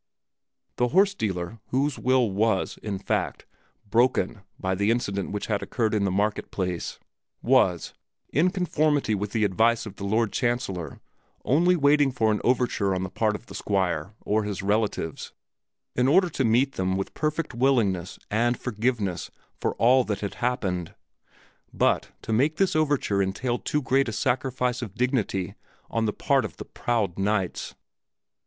[0.77, 3.45] The horse dealer, whose will was, in fact,
[3.87, 6.97] broken by the incident which had occurred in the market place,
[7.43, 7.93] was,
[8.33, 10.99] in conformity with the advice of the Lord Chancellor,
[11.45, 15.33] only waiting for an overture on the part of the Squire or his relatives
[15.95, 19.29] in order to meet them half way with perfect willingness and forgiveness
[19.59, 20.95] for all that had happened;
[21.71, 25.53] but to make this overture entailed too great a sacrifice of dignity
[25.91, 27.75] on the part of the proud knights.